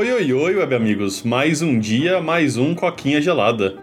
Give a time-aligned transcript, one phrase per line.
[0.00, 1.22] Oi, oi, oi, web amigos.
[1.22, 3.74] Mais um dia, mais um coquinha gelada.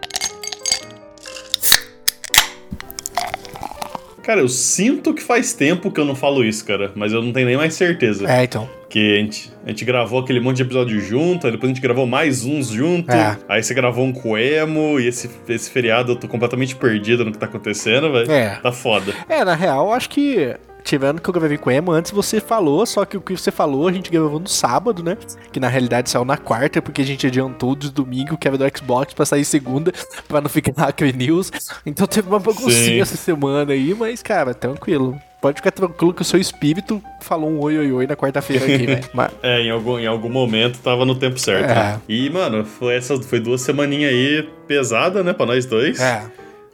[4.20, 7.32] Cara, eu sinto que faz tempo que eu não falo isso, cara, mas eu não
[7.32, 8.28] tenho nem mais certeza.
[8.28, 8.68] É, então.
[8.90, 11.82] Que a gente, a gente gravou aquele monte de episódio junto, aí depois a gente
[11.82, 13.12] gravou mais uns junto.
[13.12, 13.38] É.
[13.48, 17.38] Aí você gravou um coemo, e esse, esse feriado eu tô completamente perdido no que
[17.38, 18.28] tá acontecendo, velho.
[18.28, 18.56] É.
[18.56, 19.14] Tá foda.
[19.28, 20.56] É, na real, eu acho que.
[20.88, 23.50] Tivendo que eu gravei com o Emo, antes você falou, só que o que você
[23.50, 25.18] falou a gente gravou no sábado, né?
[25.52, 28.64] Que na realidade saiu na quarta, porque a gente adiantou de domingo, que era do
[28.74, 29.92] Xbox, pra sair segunda,
[30.26, 31.52] pra não ficar na Hacker News.
[31.84, 35.14] Então teve uma baguncinha essa semana aí, mas, cara, tranquilo.
[35.42, 38.86] Pode ficar tranquilo que o seu espírito falou um oi oi oi na quarta-feira aqui,
[38.86, 39.04] velho.
[39.12, 41.70] Mas- É, em algum, em algum momento tava no tempo certo.
[41.70, 41.74] É.
[41.74, 42.00] né?
[42.08, 46.00] E, mano, foi, essa, foi duas semaninhas aí pesada, né, pra nós dois.
[46.00, 46.24] É.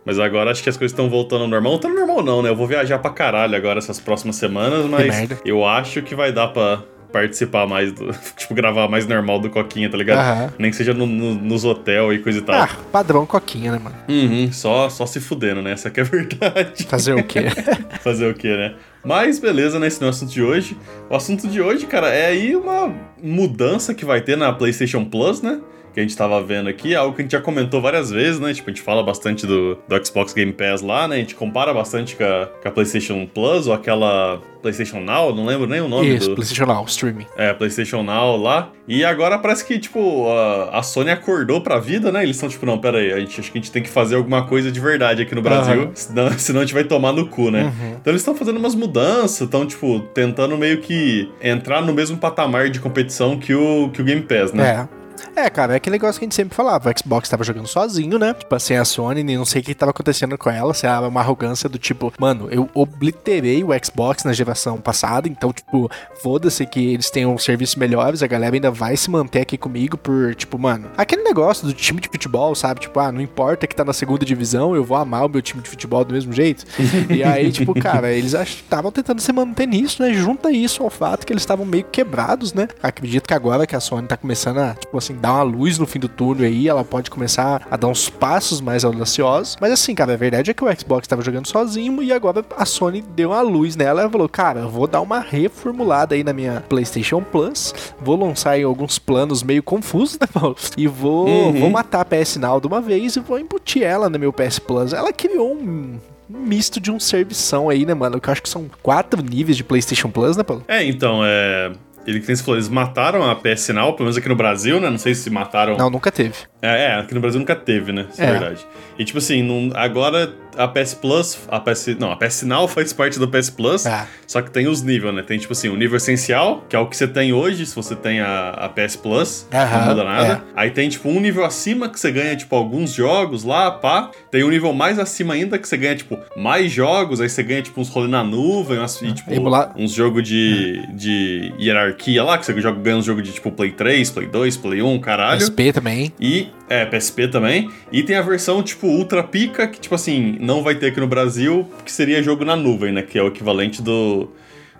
[0.04, 1.72] Mas agora acho que as coisas estão voltando ao normal.
[1.72, 2.50] Não tá no normal, não, né?
[2.50, 6.48] Eu vou viajar pra caralho agora essas próximas semanas, mas eu acho que vai dar
[6.48, 8.10] pra participar mais do.
[8.36, 10.18] Tipo, gravar mais normal do Coquinha, tá ligado?
[10.18, 10.52] Aham.
[10.58, 12.56] Nem que seja no- no- nos hotel e coisa e tal.
[12.62, 13.94] Ah, padrão coquinha, né, mano?
[14.08, 15.70] Uhum, só, só se fudendo, né?
[15.72, 16.82] Essa que é a verdade.
[16.84, 17.44] Fazer o quê?
[18.02, 18.74] Fazer o quê, né?
[19.04, 19.86] Mas beleza, né?
[19.86, 20.76] Esse não é o assunto de hoje.
[21.08, 25.40] O assunto de hoje, cara, é aí uma mudança que vai ter na PlayStation Plus,
[25.40, 25.60] né?
[25.94, 28.40] Que a gente tava vendo aqui, é algo que a gente já comentou várias vezes,
[28.40, 28.52] né?
[28.52, 31.16] Tipo, a gente fala bastante do, do Xbox Game Pass lá, né?
[31.16, 35.44] A gente compara bastante com a, com a PlayStation Plus ou aquela PlayStation Now, não
[35.44, 36.34] lembro nem o nome Isso, do.
[36.34, 37.26] PlayStation Now, streaming.
[37.36, 38.72] É, PlayStation Now lá.
[38.88, 42.22] E agora parece que, tipo, a, a Sony acordou pra vida, né?
[42.22, 44.16] Eles estão tipo, não, pera aí, a gente, acho que a gente tem que fazer
[44.16, 45.90] alguma coisa de verdade aqui no Brasil, Aham.
[45.94, 47.64] senão, senão a gente vai tomar no cu, né?
[47.64, 47.96] Uhum.
[48.00, 52.70] Então eles estão fazendo umas mudanças, estão, tipo, tentando meio que entrar no mesmo patamar
[52.70, 54.88] de competição que o, que o Game Pass, né?
[54.90, 55.03] É.
[55.36, 56.90] É, cara, é aquele negócio que a gente sempre falava.
[56.90, 58.34] O Xbox tava jogando sozinho, né?
[58.34, 60.72] Tipo assim, a Sony, nem não sei o que tava acontecendo com ela.
[60.74, 65.52] Se era uma arrogância do tipo, mano, eu obliterei o Xbox na geração passada, então,
[65.52, 65.90] tipo,
[66.22, 70.34] foda-se que eles tenham serviços melhores, a galera ainda vai se manter aqui comigo por,
[70.34, 72.80] tipo, mano, aquele negócio do time de futebol, sabe?
[72.80, 75.62] Tipo, ah, não importa que tá na segunda divisão, eu vou amar o meu time
[75.62, 76.64] de futebol do mesmo jeito.
[77.10, 80.12] e aí, tipo, cara, eles estavam tentando se manter nisso, né?
[80.12, 82.68] Junta isso ao fato que eles estavam meio quebrados, né?
[82.82, 85.86] Acredito que agora que a Sony tá começando a, tipo assim, dar uma luz no
[85.86, 89.56] fim do túnel aí, ela pode começar a dar uns passos mais audaciosos.
[89.60, 92.64] Mas assim, cara, a verdade é que o Xbox tava jogando sozinho e agora a
[92.64, 96.32] Sony deu uma luz nela e falou: Cara, eu vou dar uma reformulada aí na
[96.32, 100.56] minha PlayStation Plus, vou lançar aí alguns planos meio confusos, né, Paulo?
[100.76, 101.60] E vou, Uhum.
[101.60, 104.58] vou matar a PS Now de uma vez e vou embutir ela no meu PS
[104.58, 104.92] Plus.
[104.92, 105.98] Ela criou um.
[106.30, 108.20] um misto de um servição aí, né, mano?
[108.20, 110.64] Que eu acho que são quatro níveis de PlayStation Plus, né, Paulo?
[110.68, 111.72] É, então, é.
[112.06, 114.80] Ele que tem se falou, eles mataram a PS Now, pelo menos aqui no Brasil,
[114.80, 114.90] né?
[114.90, 115.76] Não sei se mataram.
[115.76, 116.34] Não, nunca teve.
[116.64, 118.06] É, é, aqui no Brasil nunca teve, né?
[118.10, 118.30] Isso é, É.
[118.30, 118.66] verdade.
[118.98, 121.96] E tipo assim, não- agora a PS Plus, a PS.
[121.98, 124.06] Não, a PS Now faz parte do PS Plus, Ah.
[124.24, 125.20] só que tem os níveis, né?
[125.22, 127.96] Tem tipo assim, o nível essencial, que é o que você tem hoje, se você
[127.96, 130.32] tem a, a PS Plus, Aham, não muda nada.
[130.34, 130.40] é.
[130.54, 134.10] Aí tem tipo um nível acima que você ganha, tipo, alguns jogos lá, pá.
[134.30, 137.60] Tem um nível mais acima ainda que você ganha, tipo, mais jogos, aí você ganha,
[137.62, 142.38] tipo, uns rolê na nuvem, umas, e, tipo, Emular- uns jogos de, de hierarquia lá,
[142.38, 145.40] que você joga, ganha uns jogos de tipo Play 3, Play 2, Play 1, caralho.
[145.42, 146.12] SP também.
[146.20, 147.70] E, é, PSP também.
[147.92, 151.06] E tem a versão, tipo, Ultra Pica, que, tipo assim, não vai ter aqui no
[151.06, 153.02] Brasil, que seria jogo na nuvem, né?
[153.02, 154.30] Que é o equivalente do,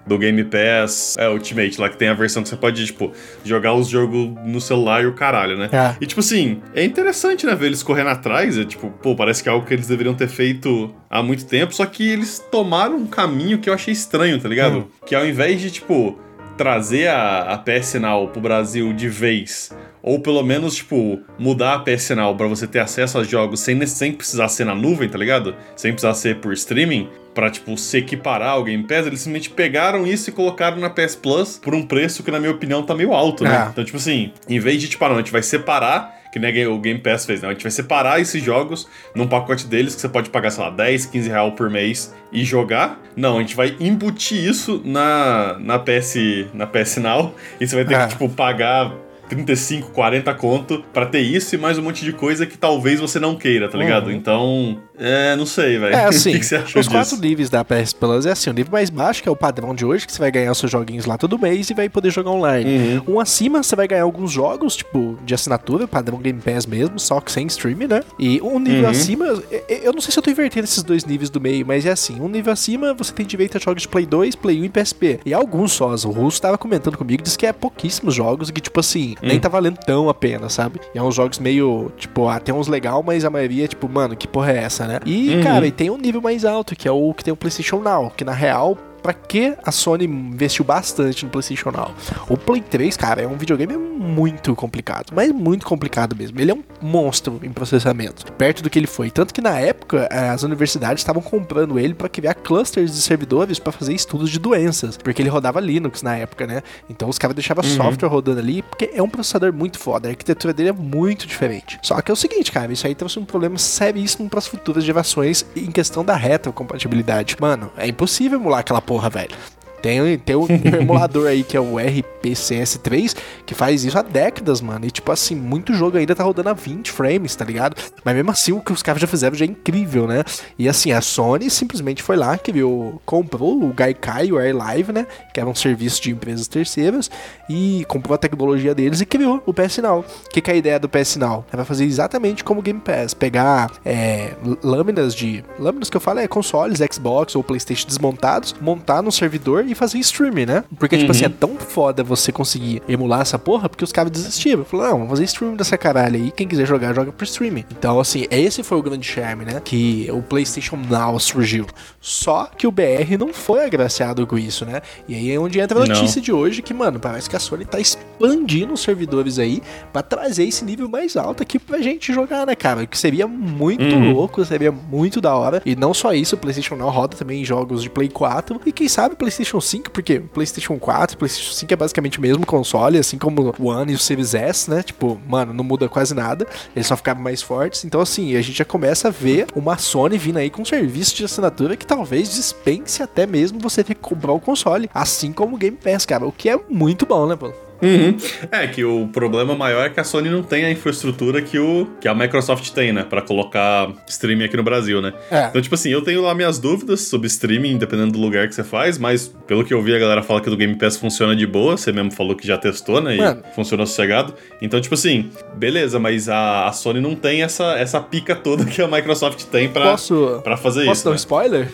[0.07, 3.13] do Game Pass é, Ultimate, lá que tem a versão que você pode, tipo,
[3.45, 5.69] jogar os jogos no celular e o caralho, né?
[5.73, 5.97] É.
[6.01, 8.59] E, tipo assim, é interessante, né, ver eles correndo atrás.
[8.59, 11.75] É, tipo, pô, parece que é algo que eles deveriam ter feito há muito tempo,
[11.75, 14.79] só que eles tomaram um caminho que eu achei estranho, tá ligado?
[14.79, 14.87] Hum.
[15.07, 16.19] Que ao invés de, tipo,
[16.57, 19.71] trazer a, a PS Now pro Brasil de vez,
[20.07, 23.85] ou pelo menos, tipo, mudar a PS Now pra você ter acesso a jogos sem,
[23.87, 25.57] sem precisar ser na nuvem, tá ligado?
[25.75, 30.07] Sem precisar ser por streaming, pra, tipo, se equiparar ao Game Pass, eles simplesmente pegaram
[30.07, 33.15] isso e colocaram na PS Plus por um preço que, na minha opinião, tá meio
[33.15, 33.65] alto, né?
[33.67, 33.71] É.
[33.71, 36.67] Então, tipo assim, em vez de, tipo, ah, não, a gente vai separar, que nem
[36.67, 37.49] o Game Pass fez, né?
[37.49, 40.71] A gente vai separar esses jogos num pacote deles que você pode pagar, sei lá,
[40.71, 43.01] 10, 15 real por mês e jogar.
[43.17, 46.17] Não, a gente vai embutir isso na, na, PS,
[46.53, 48.03] na PS Now e você vai ter É.
[48.07, 48.93] que, tipo, pagar
[49.29, 53.19] 35, 40 conto pra ter isso e mais um monte de coisa que talvez você
[53.19, 54.07] não queira, tá ligado?
[54.07, 54.13] Uhum.
[54.13, 55.95] Então, é, não sei, velho.
[55.95, 56.91] É o assim, que, que você achou os disso?
[56.91, 59.75] quatro níveis da PS Plus é assim, o nível mais baixo, que é o padrão
[59.75, 62.11] de hoje, que você vai ganhar os seus joguinhos lá todo mês e vai poder
[62.11, 63.01] jogar online.
[63.07, 63.15] Uhum.
[63.15, 67.21] Um acima, você vai ganhar alguns jogos, tipo, de assinatura, padrão Game Pass mesmo, só
[67.21, 68.03] que sem stream, né?
[68.19, 68.91] E um nível Uhum.
[68.91, 71.87] acima, eu- eu não sei se eu tô invertendo esses dois níveis do meio, mas
[71.87, 74.65] é assim, um nível acima, você tem direito a jogos de Play 2, Play 1
[74.65, 75.21] e PSP.
[75.25, 78.61] E alguns só, o Russo tava comentando comigo, disse que é pouquíssimos jogos, e que
[78.61, 79.41] tipo assim, nem Hum.
[79.41, 80.81] tá valendo tão a pena, sabe?
[80.95, 84.17] E é uns jogos meio, tipo, ah, tem uns legal, mas a maioria, tipo, mano,
[84.17, 85.01] que porra é essa, né?
[85.07, 85.43] E, Uhum.
[85.43, 88.11] cara, e tem um nível mais alto, que é o que tem o PlayStation Now,
[88.17, 91.93] que na real pra que a Sony investiu bastante no PlayStation Now?
[92.27, 96.41] O Play 3, cara, é um videogame muito complicado, mas muito complicado mesmo.
[96.41, 99.11] Ele é um monstro em processamento, perto do que ele foi.
[99.11, 103.73] Tanto que na época as universidades estavam comprando ele para criar clusters de servidores para
[103.73, 106.63] fazer estudos de doenças, porque ele rodava Linux na época, né?
[106.89, 107.77] Então os caras deixavam uhum.
[107.77, 110.09] software rodando ali, porque é um processador muito foda.
[110.09, 111.79] A arquitetura dele é muito diferente.
[111.83, 114.83] Só que é o seguinte, cara, isso aí trouxe um problema seríssimo para as futuras
[114.83, 117.37] gerações em questão da retrocompatibilidade.
[117.39, 119.64] Mano, é impossível emular aquela porra, på Hawaii.
[119.85, 120.47] Tem, tem um
[120.81, 123.15] emulador aí que é o RPCS3
[123.45, 124.87] que faz isso há décadas, mano.
[124.87, 127.77] E tipo assim, muito jogo ainda tá rodando a 20 frames, tá ligado?
[128.03, 130.25] Mas mesmo assim, o que os caras já fizeram já é incrível, né?
[130.59, 135.07] E assim, a Sony simplesmente foi lá, que viu, comprou o Gaikai, o AirLive, né?
[135.35, 137.11] Que era um serviço de empresas terceiras,
[137.47, 140.01] e comprou a tecnologia deles e criou o PS Now.
[140.01, 141.45] O que, que é a ideia do PS Now?
[141.53, 144.33] É fazer exatamente como o Game Pass, pegar é,
[144.63, 145.45] lâminas de.
[145.59, 149.99] Lâminas que eu falo é consoles, Xbox ou PlayStation desmontados, montar no servidor e fazer
[149.99, 150.65] streaming, né?
[150.79, 151.01] Porque, uhum.
[151.01, 151.35] tipo assim, é uhum.
[151.35, 154.65] tão foda você conseguir emular essa porra, porque os caras desistiram.
[154.65, 156.31] Falaram, não, vamos fazer streaming dessa caralho aí.
[156.31, 157.65] Quem quiser jogar, joga por streaming.
[157.71, 159.61] Então, assim, esse foi o grande charme, né?
[159.65, 161.67] Que o PlayStation Now surgiu.
[162.01, 164.83] Só que o BR não foi agraciado com isso, né?
[165.09, 166.25] E aí é onde entra a notícia não.
[166.25, 169.63] de hoje que, mano, parece que a Sony tá expandindo os servidores aí
[169.93, 172.87] para trazer esse nível mais alto aqui pra gente jogar, né, cara?
[172.87, 174.13] Que seria muito uhum.
[174.13, 175.63] louco, seria muito da hora.
[175.65, 178.61] E não só isso, o PlayStation Now roda também em jogos de Play 4.
[178.67, 182.23] E quem sabe o PlayStation 5, porque PlayStation 4, o PlayStation 5 é basicamente o
[182.23, 184.83] mesmo console, assim como o One e o Series S, né?
[184.83, 186.47] Tipo, mano, não muda quase nada.
[186.75, 187.85] Eles só ficaram mais fortes.
[187.85, 191.15] Então, assim, a gente já começa a ver uma Sony vindo aí com um serviço
[191.17, 194.91] de assinatura que talvez dispense até mesmo você ter que comprar o console.
[194.93, 196.27] Assim como o Game Pass, cara.
[196.27, 197.64] O que é muito bom, né, pô?
[197.83, 198.17] Uhum.
[198.51, 201.87] É que o problema maior é que a Sony não tem a infraestrutura que, o,
[202.01, 203.05] que a Microsoft tem, né?
[203.05, 205.13] Pra colocar streaming aqui no Brasil, né?
[205.31, 205.47] É.
[205.47, 208.65] Então, tipo assim, eu tenho lá minhas dúvidas sobre streaming, dependendo do lugar que você
[208.65, 211.47] faz, mas pelo que eu vi, a galera fala que do Game Pass funciona de
[211.47, 211.77] boa.
[211.77, 213.17] Você mesmo falou que já testou, né?
[213.17, 213.43] E Mano.
[213.55, 214.35] funciona sossegado.
[214.63, 218.81] Então, tipo assim, beleza, mas a, a, Sony não tem essa, essa pica toda que
[218.81, 221.05] a Microsoft tem pra, posso, pra fazer posso isso.
[221.05, 221.15] Posso dar né?
[221.15, 221.69] um spoiler?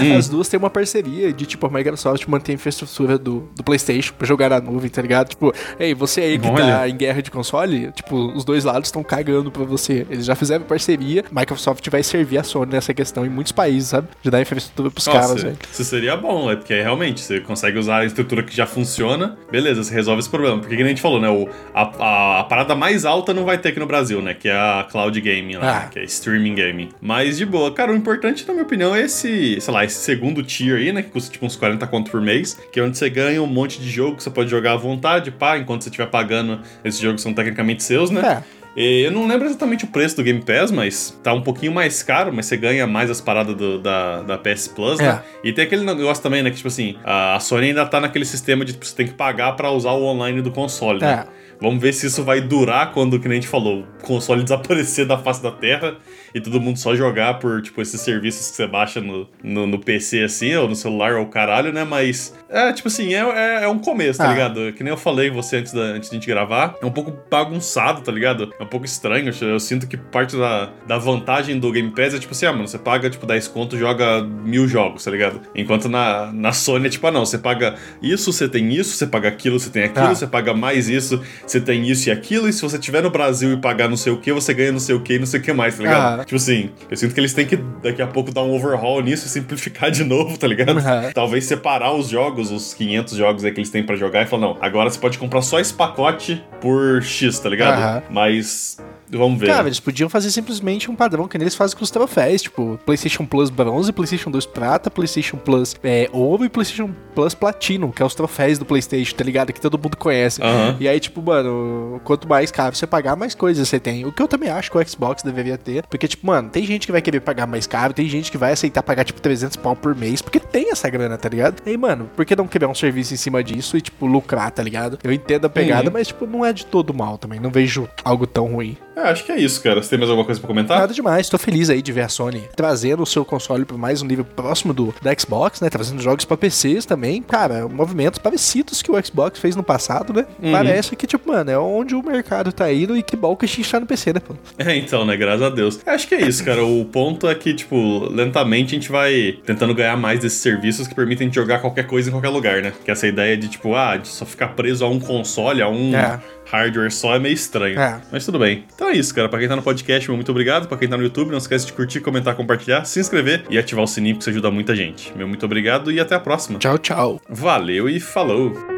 [0.00, 0.16] Hum.
[0.16, 4.14] As duas têm uma parceria de, tipo, a Microsoft mantém a infraestrutura do, do PlayStation
[4.16, 5.07] pra jogar na nuvem, tá ligado?
[5.08, 5.28] Ligado?
[5.30, 6.78] Tipo, ei, você aí que tá Olha.
[6.78, 10.06] tá em guerra de console, tipo, os dois lados estão cagando pra você.
[10.10, 14.08] Eles já fizeram parceria, Microsoft vai servir a Sony nessa questão em muantos países, sabe?
[14.22, 15.56] De dar infraestrutura pros Nossa, caras, velho.
[15.72, 19.82] Isso seria bom, é porque realmente você consegue usar a estrutura que já funciona, beleza,
[19.82, 20.58] você resolve esse problema.
[20.58, 21.28] Porque, como a gente falou, né?
[21.28, 24.34] O, a, a, a, parada mais alta não vai ter aqui no Brasil, né?
[24.34, 25.88] Que é a cloud gaming lá, ah.
[25.88, 26.88] que é streaming gaming.
[27.00, 30.42] Mas de boa, cara, o importante, na minha opinião, é esse, sei lá, esse segundo
[30.42, 31.02] tier aí, né?
[31.02, 33.80] Que custa tipo uns 40 conto por mês, que é onde você ganha um monte
[33.80, 34.97] de jogo que você pode jogar à vontade,
[35.30, 38.42] pá, enquanto você estiver pagando, esses jogos são tecnicamente seus, né?
[38.44, 38.58] É.
[38.80, 42.32] Eu não lembro exatamente o preço do Game Pass, mas tá um pouquinho mais caro,
[42.32, 45.20] mas você ganha mais as paradas do, da, da PS Plus, né?
[45.42, 45.48] É.
[45.48, 46.50] E tem aquele negócio também, né?
[46.50, 49.54] Que, tipo assim, a Sony ainda tá naquele sistema de tipo, você tem que pagar
[49.56, 51.26] para usar o online do console, né?
[51.60, 55.06] Vamos ver se isso vai durar quando, que nem a gente falou, o console desaparecer
[55.06, 55.96] da face da Terra
[56.34, 59.78] e todo mundo só jogar por, tipo, esses serviços que você baixa no, no, no
[59.78, 61.84] PC, assim, ou no celular, ou caralho, né?
[61.84, 64.32] Mas, é, tipo assim, é, é, é um começo, tá ah.
[64.32, 64.72] ligado?
[64.72, 67.16] Que nem eu falei você antes, da, antes de a gente gravar, é um pouco
[67.30, 68.52] bagunçado, tá ligado?
[68.58, 72.18] É um pouco estranho, eu sinto que parte da, da vantagem do Game Pass é,
[72.18, 75.40] tipo assim, ah, mano, você paga, tipo, 10 conto joga mil jogos, tá ligado?
[75.54, 79.06] Enquanto na, na Sony é tipo, ah, não, você paga isso, você tem isso, você
[79.06, 80.14] paga aquilo, você tem aquilo, ah.
[80.14, 83.52] você paga mais isso, você tem isso e aquilo, e se você tiver no Brasil
[83.52, 85.40] e pagar não sei o que, você ganha não sei o que e não sei
[85.40, 86.20] o que mais, tá ligado?
[86.20, 86.24] Ah.
[86.24, 89.26] Tipo assim, eu sinto que eles têm que daqui a pouco dar um overhaul nisso
[89.26, 90.76] e simplificar de novo, tá ligado?
[90.76, 91.12] Uhum.
[91.12, 94.42] Talvez separar os jogos, os 500 jogos aí que eles têm para jogar e falar,
[94.42, 97.78] não, agora você pode comprar só esse pacote por X, tá ligado?
[97.78, 98.02] Uhum.
[98.10, 98.76] Mas
[99.10, 99.46] Vamos ver.
[99.46, 103.24] Cara, eles podiam fazer simplesmente um padrão que eles fazem com os troféus, tipo, PlayStation
[103.24, 108.06] Plus bronze, PlayStation 2 prata, PlayStation Plus é, ouro e PlayStation Plus platino, que é
[108.06, 109.52] os troféus do PlayStation, tá ligado?
[109.52, 110.40] Que todo mundo conhece.
[110.40, 110.76] Uhum.
[110.80, 114.04] E aí, tipo, mano, quanto mais caro você pagar, mais coisas você tem.
[114.04, 116.86] O que eu também acho que o Xbox deveria ter, porque, tipo, mano, tem gente
[116.86, 119.74] que vai querer pagar mais caro, tem gente que vai aceitar pagar, tipo, 300 pau
[119.74, 121.62] por mês, porque tem essa grana, tá ligado?
[121.64, 124.50] E aí, mano, por que não criar um serviço em cima disso e, tipo, lucrar,
[124.50, 124.98] tá ligado?
[125.02, 125.92] Eu entendo a pegada, uhum.
[125.92, 127.40] mas, tipo, não é de todo mal também.
[127.40, 128.76] Não vejo algo tão ruim.
[128.98, 129.80] É, acho que é isso, cara.
[129.80, 130.80] Você tem mais alguma coisa pra comentar?
[130.80, 131.28] Nada demais.
[131.28, 134.24] Tô feliz aí de ver a Sony trazendo o seu console para mais um nível
[134.24, 135.70] próximo do da Xbox, né?
[135.70, 137.22] Trazendo jogos para PCs também.
[137.22, 140.26] Cara, movimentos parecidos que o Xbox fez no passado, né?
[140.42, 140.50] Uhum.
[140.50, 143.48] Parece que, tipo, mano, é onde o mercado tá indo e que bom que a
[143.48, 144.34] gente tá no PC, né, pô?
[144.58, 145.16] É, então, né?
[145.16, 145.80] Graças a Deus.
[145.86, 146.64] Acho que é isso, cara.
[146.64, 150.94] O ponto é que, tipo, lentamente a gente vai tentando ganhar mais desses serviços que
[150.94, 152.72] permitem jogar qualquer coisa em qualquer lugar, né?
[152.84, 155.94] Que essa ideia de, tipo, ah, de só ficar preso a um console, a um.
[155.94, 156.18] É
[156.50, 157.78] hardware só é meio estranho.
[157.78, 158.00] É.
[158.10, 158.64] Mas tudo bem.
[158.74, 159.28] Então é isso, cara.
[159.28, 160.68] Pra quem tá no podcast, muito obrigado.
[160.68, 163.84] Pra quem tá no YouTube, não esquece de curtir, comentar, compartilhar, se inscrever e ativar
[163.84, 165.16] o sininho, que isso ajuda muita gente.
[165.16, 166.58] Meu muito obrigado e até a próxima.
[166.58, 167.20] Tchau, tchau.
[167.28, 168.77] Valeu e falou!